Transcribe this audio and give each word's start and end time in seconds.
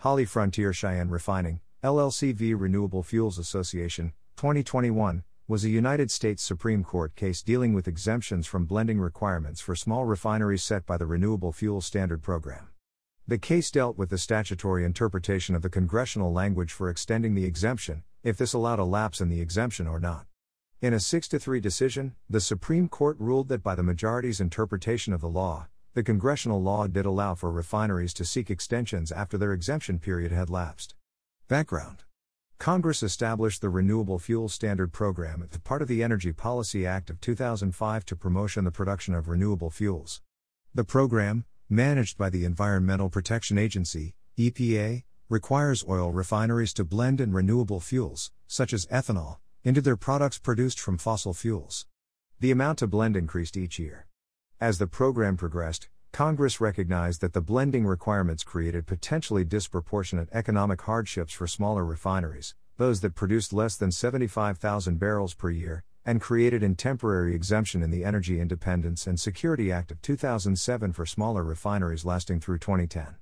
Holly 0.00 0.24
Frontier 0.24 0.72
Cheyenne 0.72 1.10
Refining, 1.10 1.60
LLC 1.84 2.34
v. 2.34 2.54
Renewable 2.54 3.02
Fuels 3.02 3.38
Association, 3.38 4.14
2021, 4.36 5.24
was 5.46 5.62
a 5.62 5.68
United 5.68 6.10
States 6.10 6.42
Supreme 6.42 6.82
Court 6.82 7.14
case 7.14 7.42
dealing 7.42 7.74
with 7.74 7.86
exemptions 7.86 8.46
from 8.46 8.64
blending 8.64 8.98
requirements 8.98 9.60
for 9.60 9.76
small 9.76 10.06
refineries 10.06 10.62
set 10.62 10.86
by 10.86 10.96
the 10.96 11.04
Renewable 11.04 11.52
Fuel 11.52 11.82
Standard 11.82 12.22
Program. 12.22 12.68
The 13.28 13.36
case 13.36 13.70
dealt 13.70 13.98
with 13.98 14.08
the 14.08 14.16
statutory 14.16 14.86
interpretation 14.86 15.54
of 15.54 15.60
the 15.60 15.68
congressional 15.68 16.32
language 16.32 16.72
for 16.72 16.88
extending 16.88 17.34
the 17.34 17.44
exemption, 17.44 18.02
if 18.22 18.38
this 18.38 18.54
allowed 18.54 18.78
a 18.78 18.84
lapse 18.84 19.20
in 19.20 19.28
the 19.28 19.42
exemption 19.42 19.86
or 19.86 20.00
not. 20.00 20.24
In 20.80 20.94
a 20.94 21.00
6 21.00 21.28
3 21.28 21.60
decision, 21.60 22.14
the 22.26 22.40
Supreme 22.40 22.88
Court 22.88 23.18
ruled 23.20 23.48
that 23.48 23.62
by 23.62 23.74
the 23.74 23.82
majority's 23.82 24.40
interpretation 24.40 25.12
of 25.12 25.20
the 25.20 25.28
law, 25.28 25.66
the 25.94 26.02
congressional 26.02 26.62
law 26.62 26.86
did 26.86 27.04
allow 27.04 27.34
for 27.34 27.50
refineries 27.50 28.14
to 28.14 28.24
seek 28.24 28.50
extensions 28.50 29.10
after 29.10 29.36
their 29.36 29.52
exemption 29.52 29.98
period 29.98 30.30
had 30.30 30.48
lapsed. 30.48 30.94
Background 31.48 32.04
Congress 32.58 33.02
established 33.02 33.60
the 33.62 33.70
Renewable 33.70 34.18
Fuel 34.18 34.48
Standard 34.48 34.92
Program 34.92 35.42
as 35.50 35.58
part 35.58 35.80
of 35.80 35.88
the 35.88 36.02
Energy 36.02 36.30
Policy 36.30 36.86
Act 36.86 37.08
of 37.08 37.20
2005 37.20 38.04
to 38.04 38.14
promotion 38.14 38.64
the 38.64 38.70
production 38.70 39.14
of 39.14 39.28
renewable 39.28 39.70
fuels. 39.70 40.20
The 40.74 40.84
program, 40.84 41.46
managed 41.70 42.18
by 42.18 42.28
the 42.30 42.44
Environmental 42.44 43.08
Protection 43.08 43.56
Agency, 43.56 44.14
EPA, 44.38 45.04
requires 45.30 45.84
oil 45.88 46.12
refineries 46.12 46.74
to 46.74 46.84
blend 46.84 47.20
in 47.20 47.32
renewable 47.32 47.80
fuels, 47.80 48.30
such 48.46 48.72
as 48.72 48.86
ethanol, 48.86 49.38
into 49.64 49.80
their 49.80 49.96
products 49.96 50.38
produced 50.38 50.78
from 50.78 50.98
fossil 50.98 51.32
fuels. 51.32 51.86
The 52.40 52.50
amount 52.50 52.80
to 52.80 52.86
blend 52.86 53.16
increased 53.16 53.56
each 53.56 53.78
year. 53.78 54.06
As 54.62 54.76
the 54.76 54.86
program 54.86 55.38
progressed, 55.38 55.88
Congress 56.12 56.60
recognized 56.60 57.22
that 57.22 57.32
the 57.32 57.40
blending 57.40 57.86
requirements 57.86 58.44
created 58.44 58.86
potentially 58.86 59.42
disproportionate 59.42 60.28
economic 60.32 60.82
hardships 60.82 61.32
for 61.32 61.46
smaller 61.46 61.82
refineries, 61.82 62.54
those 62.76 63.00
that 63.00 63.14
produced 63.14 63.54
less 63.54 63.76
than 63.76 63.90
75,000 63.90 64.98
barrels 64.98 65.32
per 65.32 65.48
year, 65.48 65.82
and 66.04 66.20
created 66.20 66.62
an 66.62 66.74
temporary 66.74 67.34
exemption 67.34 67.82
in 67.82 67.90
the 67.90 68.04
Energy 68.04 68.38
Independence 68.38 69.06
and 69.06 69.18
Security 69.18 69.72
Act 69.72 69.92
of 69.92 70.02
2007 70.02 70.92
for 70.92 71.06
smaller 71.06 71.42
refineries 71.42 72.04
lasting 72.04 72.38
through 72.38 72.58
2010. 72.58 73.16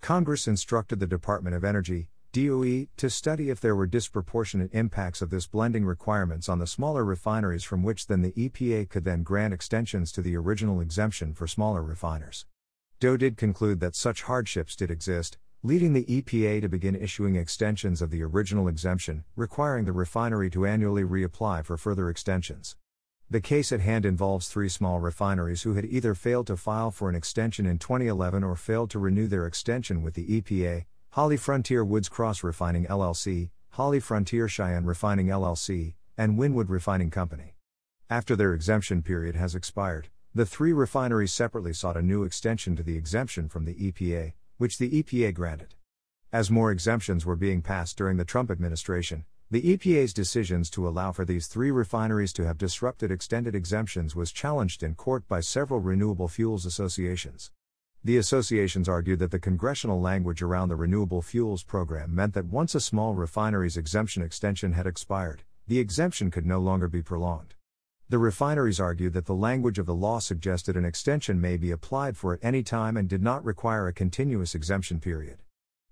Congress 0.00 0.48
instructed 0.48 1.00
the 1.00 1.06
Department 1.06 1.54
of 1.54 1.64
Energy, 1.64 2.08
DOE, 2.46 2.86
to 2.96 3.10
study 3.10 3.50
if 3.50 3.60
there 3.60 3.74
were 3.74 3.86
disproportionate 3.86 4.72
impacts 4.72 5.20
of 5.20 5.30
this 5.30 5.48
blending 5.48 5.84
requirements 5.84 6.48
on 6.48 6.60
the 6.60 6.68
smaller 6.68 7.04
refineries 7.04 7.64
from 7.64 7.82
which 7.82 8.06
then 8.06 8.22
the 8.22 8.30
EPA 8.30 8.88
could 8.88 9.02
then 9.02 9.24
grant 9.24 9.52
extensions 9.52 10.12
to 10.12 10.22
the 10.22 10.36
original 10.36 10.80
exemption 10.80 11.34
for 11.34 11.48
smaller 11.48 11.82
refiners. 11.82 12.46
DOE 13.00 13.16
did 13.16 13.36
conclude 13.36 13.80
that 13.80 13.96
such 13.96 14.22
hardships 14.22 14.76
did 14.76 14.88
exist, 14.88 15.36
leading 15.64 15.94
the 15.94 16.04
EPA 16.04 16.60
to 16.60 16.68
begin 16.68 16.94
issuing 16.94 17.34
extensions 17.34 18.00
of 18.00 18.10
the 18.10 18.22
original 18.22 18.68
exemption, 18.68 19.24
requiring 19.34 19.84
the 19.84 19.92
refinery 19.92 20.48
to 20.48 20.64
annually 20.64 21.02
reapply 21.02 21.64
for 21.64 21.76
further 21.76 22.08
extensions. 22.08 22.76
The 23.28 23.40
case 23.40 23.72
at 23.72 23.80
hand 23.80 24.06
involves 24.06 24.48
three 24.48 24.68
small 24.68 25.00
refineries 25.00 25.62
who 25.62 25.74
had 25.74 25.86
either 25.86 26.14
failed 26.14 26.46
to 26.46 26.56
file 26.56 26.92
for 26.92 27.08
an 27.08 27.16
extension 27.16 27.66
in 27.66 27.78
2011 27.78 28.44
or 28.44 28.54
failed 28.54 28.90
to 28.90 29.00
renew 29.00 29.26
their 29.26 29.46
extension 29.46 30.02
with 30.02 30.14
the 30.14 30.40
EPA, 30.40 30.84
Holly 31.18 31.36
Frontier 31.36 31.84
Woods 31.84 32.08
Cross 32.08 32.44
Refining 32.44 32.86
LLC, 32.86 33.50
Holly 33.70 33.98
Frontier 33.98 34.46
Cheyenne 34.46 34.84
Refining 34.84 35.26
LLC, 35.26 35.94
and 36.16 36.38
Wynnewood 36.38 36.68
Refining 36.68 37.10
Company. 37.10 37.56
After 38.08 38.36
their 38.36 38.54
exemption 38.54 39.02
period 39.02 39.34
has 39.34 39.56
expired, 39.56 40.10
the 40.32 40.46
three 40.46 40.72
refineries 40.72 41.32
separately 41.32 41.72
sought 41.72 41.96
a 41.96 42.02
new 42.02 42.22
extension 42.22 42.76
to 42.76 42.84
the 42.84 42.96
exemption 42.96 43.48
from 43.48 43.64
the 43.64 43.74
EPA, 43.74 44.34
which 44.58 44.78
the 44.78 45.02
EPA 45.02 45.34
granted. 45.34 45.74
As 46.32 46.52
more 46.52 46.70
exemptions 46.70 47.26
were 47.26 47.34
being 47.34 47.62
passed 47.62 47.98
during 47.98 48.16
the 48.16 48.24
Trump 48.24 48.48
administration, 48.48 49.24
the 49.50 49.76
EPA's 49.76 50.14
decisions 50.14 50.70
to 50.70 50.86
allow 50.86 51.10
for 51.10 51.24
these 51.24 51.48
three 51.48 51.72
refineries 51.72 52.32
to 52.34 52.46
have 52.46 52.58
disrupted 52.58 53.10
extended 53.10 53.56
exemptions 53.56 54.14
was 54.14 54.30
challenged 54.30 54.84
in 54.84 54.94
court 54.94 55.26
by 55.26 55.40
several 55.40 55.80
renewable 55.80 56.28
fuels 56.28 56.64
associations. 56.64 57.50
The 58.04 58.16
associations 58.16 58.88
argued 58.88 59.18
that 59.18 59.32
the 59.32 59.40
congressional 59.40 60.00
language 60.00 60.40
around 60.40 60.68
the 60.68 60.76
renewable 60.76 61.20
fuels 61.20 61.64
program 61.64 62.14
meant 62.14 62.32
that 62.34 62.46
once 62.46 62.74
a 62.76 62.80
small 62.80 63.14
refinery's 63.14 63.76
exemption 63.76 64.22
extension 64.22 64.72
had 64.72 64.86
expired, 64.86 65.42
the 65.66 65.80
exemption 65.80 66.30
could 66.30 66.46
no 66.46 66.60
longer 66.60 66.88
be 66.88 67.02
prolonged. 67.02 67.54
The 68.08 68.18
refineries 68.18 68.80
argued 68.80 69.12
that 69.14 69.26
the 69.26 69.34
language 69.34 69.78
of 69.78 69.86
the 69.86 69.94
law 69.94 70.20
suggested 70.20 70.76
an 70.76 70.84
extension 70.84 71.40
may 71.40 71.56
be 71.56 71.72
applied 71.72 72.16
for 72.16 72.32
at 72.32 72.40
any 72.42 72.62
time 72.62 72.96
and 72.96 73.08
did 73.08 73.22
not 73.22 73.44
require 73.44 73.88
a 73.88 73.92
continuous 73.92 74.54
exemption 74.54 75.00
period. 75.00 75.42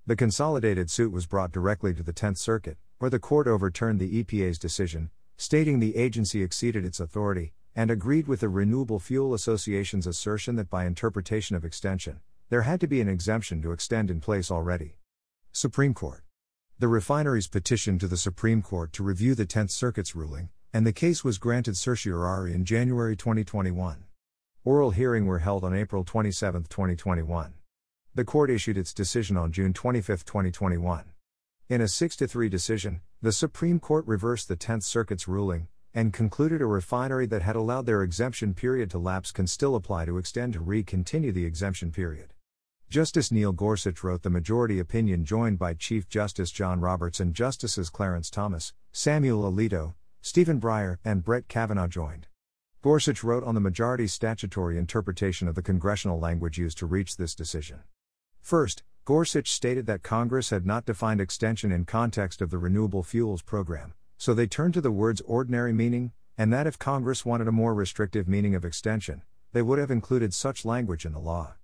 The 0.06 0.16
consolidated 0.16 0.88
suit 0.88 1.10
was 1.10 1.26
brought 1.26 1.50
directly 1.50 1.92
to 1.92 2.04
the 2.04 2.12
10th 2.12 2.38
Circuit, 2.38 2.78
where 2.98 3.10
the 3.10 3.18
court 3.18 3.48
overturned 3.48 3.98
the 3.98 4.22
EPA's 4.22 4.58
decision, 4.58 5.10
stating 5.36 5.80
the 5.80 5.96
agency 5.96 6.42
exceeded 6.42 6.84
its 6.84 7.00
authority, 7.00 7.52
and 7.76 7.90
agreed 7.90 8.26
with 8.26 8.40
the 8.40 8.48
Renewable 8.48 8.98
Fuel 8.98 9.34
Association's 9.34 10.06
assertion 10.06 10.56
that 10.56 10.70
by 10.70 10.86
interpretation 10.86 11.54
of 11.54 11.64
extension, 11.64 12.20
there 12.48 12.62
had 12.62 12.80
to 12.80 12.86
be 12.86 13.02
an 13.02 13.08
exemption 13.08 13.60
to 13.60 13.70
extend 13.70 14.10
in 14.10 14.18
place 14.18 14.50
already. 14.50 14.96
Supreme 15.52 15.92
Court. 15.92 16.24
The 16.78 16.88
refineries 16.88 17.48
petitioned 17.48 18.00
to 18.00 18.08
the 18.08 18.16
Supreme 18.16 18.62
Court 18.62 18.94
to 18.94 19.02
review 19.02 19.34
the 19.34 19.44
10th 19.44 19.72
Circuit's 19.72 20.16
ruling, 20.16 20.48
and 20.72 20.86
the 20.86 20.92
case 20.92 21.22
was 21.22 21.36
granted 21.36 21.76
certiorari 21.76 22.54
in 22.54 22.64
January 22.64 23.14
2021. 23.14 24.04
Oral 24.64 24.90
hearing 24.92 25.26
were 25.26 25.40
held 25.40 25.62
on 25.62 25.76
April 25.76 26.02
27, 26.02 26.64
2021. 26.64 27.54
The 28.14 28.24
court 28.24 28.50
issued 28.50 28.78
its 28.78 28.94
decision 28.94 29.36
on 29.36 29.52
June 29.52 29.74
25, 29.74 30.24
2021. 30.24 31.04
In 31.68 31.80
a 31.82 31.88
6 31.88 32.16
3 32.16 32.48
decision, 32.48 33.02
the 33.20 33.32
Supreme 33.32 33.80
Court 33.80 34.06
reversed 34.06 34.48
the 34.48 34.56
10th 34.56 34.84
Circuit's 34.84 35.28
ruling, 35.28 35.68
and 35.96 36.12
concluded 36.12 36.60
a 36.60 36.66
refinery 36.66 37.24
that 37.24 37.40
had 37.40 37.56
allowed 37.56 37.86
their 37.86 38.02
exemption 38.02 38.52
period 38.52 38.90
to 38.90 38.98
lapse 38.98 39.32
can 39.32 39.46
still 39.46 39.74
apply 39.74 40.04
to 40.04 40.18
extend 40.18 40.52
to 40.52 40.60
re 40.60 40.82
continue 40.82 41.32
the 41.32 41.46
exemption 41.46 41.90
period. 41.90 42.34
Justice 42.90 43.32
Neil 43.32 43.52
Gorsuch 43.52 44.04
wrote 44.04 44.22
the 44.22 44.28
majority 44.28 44.78
opinion 44.78 45.24
joined 45.24 45.58
by 45.58 45.72
Chief 45.72 46.06
Justice 46.06 46.50
John 46.50 46.80
Roberts 46.80 47.18
and 47.18 47.32
Justices 47.32 47.88
Clarence 47.88 48.28
Thomas, 48.28 48.74
Samuel 48.92 49.50
Alito, 49.50 49.94
Stephen 50.20 50.60
Breyer, 50.60 50.98
and 51.02 51.24
Brett 51.24 51.48
Kavanaugh 51.48 51.86
joined. 51.86 52.26
Gorsuch 52.82 53.24
wrote 53.24 53.42
on 53.42 53.54
the 53.54 53.60
majority's 53.62 54.12
statutory 54.12 54.76
interpretation 54.76 55.48
of 55.48 55.54
the 55.54 55.62
congressional 55.62 56.20
language 56.20 56.58
used 56.58 56.76
to 56.76 56.86
reach 56.86 57.16
this 57.16 57.34
decision. 57.34 57.78
First, 58.42 58.82
Gorsuch 59.06 59.50
stated 59.50 59.86
that 59.86 60.02
Congress 60.02 60.50
had 60.50 60.66
not 60.66 60.84
defined 60.84 61.22
extension 61.22 61.72
in 61.72 61.86
context 61.86 62.42
of 62.42 62.50
the 62.50 62.58
Renewable 62.58 63.02
Fuels 63.02 63.40
Program, 63.40 63.94
so 64.18 64.34
they 64.34 64.46
turned 64.46 64.74
to 64.74 64.80
the 64.80 64.90
word's 64.90 65.20
ordinary 65.22 65.72
meaning, 65.72 66.12
and 66.38 66.52
that 66.52 66.66
if 66.66 66.78
Congress 66.78 67.24
wanted 67.24 67.48
a 67.48 67.52
more 67.52 67.74
restrictive 67.74 68.28
meaning 68.28 68.54
of 68.54 68.64
extension, 68.64 69.22
they 69.52 69.62
would 69.62 69.78
have 69.78 69.90
included 69.90 70.34
such 70.34 70.64
language 70.64 71.04
in 71.04 71.12
the 71.12 71.18
law. 71.18 71.54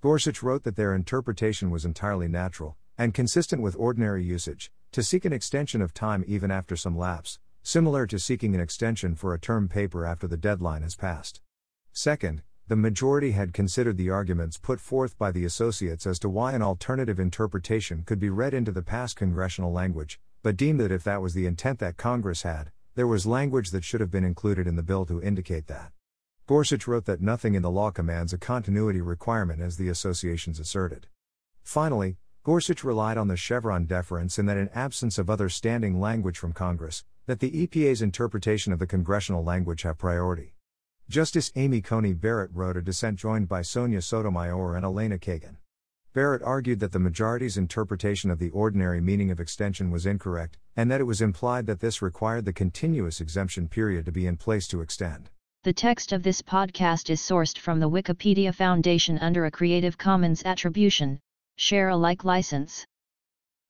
Gorsuch 0.00 0.42
wrote 0.42 0.64
that 0.64 0.76
their 0.76 0.94
interpretation 0.94 1.70
was 1.70 1.84
entirely 1.84 2.28
natural, 2.28 2.76
and 2.96 3.14
consistent 3.14 3.62
with 3.62 3.76
ordinary 3.78 4.24
usage, 4.24 4.70
to 4.92 5.02
seek 5.02 5.24
an 5.24 5.32
extension 5.32 5.82
of 5.82 5.92
time 5.92 6.24
even 6.26 6.50
after 6.50 6.76
some 6.76 6.96
lapse, 6.96 7.38
similar 7.62 8.06
to 8.06 8.18
seeking 8.18 8.54
an 8.54 8.60
extension 8.60 9.14
for 9.14 9.34
a 9.34 9.38
term 9.38 9.68
paper 9.68 10.04
after 10.06 10.26
the 10.26 10.36
deadline 10.36 10.82
has 10.82 10.94
passed. 10.94 11.40
Second, 11.92 12.42
the 12.68 12.76
majority 12.76 13.32
had 13.32 13.52
considered 13.52 13.96
the 13.96 14.10
arguments 14.10 14.56
put 14.56 14.80
forth 14.80 15.18
by 15.18 15.30
the 15.30 15.44
associates 15.44 16.06
as 16.06 16.18
to 16.18 16.28
why 16.28 16.52
an 16.52 16.62
alternative 16.62 17.18
interpretation 17.18 18.02
could 18.06 18.18
be 18.18 18.30
read 18.30 18.54
into 18.54 18.72
the 18.72 18.82
past 18.82 19.16
congressional 19.16 19.72
language, 19.72 20.18
but 20.44 20.58
deemed 20.58 20.78
that 20.78 20.92
if 20.92 21.02
that 21.02 21.22
was 21.22 21.32
the 21.32 21.46
intent 21.46 21.78
that 21.78 21.96
Congress 21.96 22.42
had, 22.42 22.70
there 22.96 23.06
was 23.06 23.24
language 23.24 23.70
that 23.70 23.82
should 23.82 24.02
have 24.02 24.10
been 24.10 24.24
included 24.24 24.66
in 24.66 24.76
the 24.76 24.82
bill 24.82 25.06
to 25.06 25.22
indicate 25.22 25.68
that. 25.68 25.90
Gorsuch 26.46 26.86
wrote 26.86 27.06
that 27.06 27.22
nothing 27.22 27.54
in 27.54 27.62
the 27.62 27.70
law 27.70 27.90
commands 27.90 28.34
a 28.34 28.38
continuity 28.38 29.00
requirement 29.00 29.62
as 29.62 29.78
the 29.78 29.88
associations 29.88 30.60
asserted. 30.60 31.06
Finally, 31.62 32.18
Gorsuch 32.42 32.84
relied 32.84 33.16
on 33.16 33.28
the 33.28 33.38
Chevron 33.38 33.86
deference 33.86 34.38
in 34.38 34.44
that 34.44 34.58
in 34.58 34.68
absence 34.74 35.16
of 35.16 35.30
other 35.30 35.48
standing 35.48 35.98
language 35.98 36.36
from 36.36 36.52
Congress, 36.52 37.04
that 37.24 37.40
the 37.40 37.66
EPA's 37.66 38.02
interpretation 38.02 38.70
of 38.70 38.78
the 38.78 38.86
congressional 38.86 39.42
language 39.42 39.80
have 39.80 39.96
priority. 39.96 40.56
Justice 41.08 41.52
Amy 41.56 41.80
Coney 41.80 42.12
Barrett 42.12 42.50
wrote 42.52 42.76
a 42.76 42.82
dissent 42.82 43.18
joined 43.18 43.48
by 43.48 43.62
Sonia 43.62 44.02
Sotomayor 44.02 44.76
and 44.76 44.84
Elena 44.84 45.16
Kagan. 45.16 45.56
Barrett 46.14 46.42
argued 46.42 46.78
that 46.78 46.92
the 46.92 47.00
majority's 47.00 47.56
interpretation 47.56 48.30
of 48.30 48.38
the 48.38 48.50
ordinary 48.50 49.00
meaning 49.00 49.32
of 49.32 49.40
extension 49.40 49.90
was 49.90 50.06
incorrect, 50.06 50.56
and 50.76 50.88
that 50.88 51.00
it 51.00 51.04
was 51.04 51.20
implied 51.20 51.66
that 51.66 51.80
this 51.80 52.00
required 52.00 52.44
the 52.44 52.52
continuous 52.52 53.20
exemption 53.20 53.66
period 53.66 54.06
to 54.06 54.12
be 54.12 54.28
in 54.28 54.36
place 54.36 54.68
to 54.68 54.80
extend. 54.80 55.28
The 55.64 55.72
text 55.72 56.12
of 56.12 56.22
this 56.22 56.40
podcast 56.40 57.10
is 57.10 57.20
sourced 57.20 57.58
from 57.58 57.80
the 57.80 57.90
Wikipedia 57.90 58.54
Foundation 58.54 59.18
under 59.18 59.46
a 59.46 59.50
Creative 59.50 59.98
Commons 59.98 60.44
Attribution, 60.44 61.18
Share 61.56 61.88
Alike 61.88 62.22
license. 62.22 62.86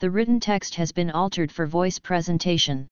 The 0.01 0.11
written 0.11 0.39
text 0.39 0.75
has 0.75 0.93
been 0.93 1.11
altered 1.11 1.51
for 1.51 1.67
voice 1.67 1.99
presentation. 1.99 2.89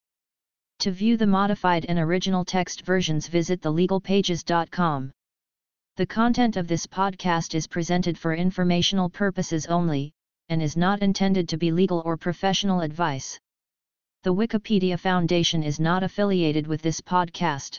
To 0.79 0.91
view 0.91 1.19
the 1.19 1.27
modified 1.27 1.85
and 1.91 1.99
original 1.99 2.47
text 2.47 2.87
versions 2.87 3.29
visit 3.29 3.61
thelegalpages.com. 3.61 5.13
The 5.97 6.07
content 6.07 6.57
of 6.57 6.69
this 6.69 6.87
podcast 6.87 7.55
is 7.55 7.67
presented 7.67 8.17
for 8.17 8.35
informational 8.35 9.11
purposes 9.11 9.67
only, 9.67 10.15
and 10.49 10.63
is 10.63 10.75
not 10.75 11.03
intended 11.03 11.51
to 11.51 11.59
be 11.59 11.71
legal 11.71 12.01
or 12.07 12.17
professional 12.17 12.81
advice. 12.81 13.39
The 14.23 14.33
Wikipedia 14.33 14.99
Foundation 14.99 15.63
is 15.63 15.79
not 15.79 16.03
affiliated 16.03 16.67
with 16.67 16.81
this 16.81 17.03
podcast. 17.03 17.79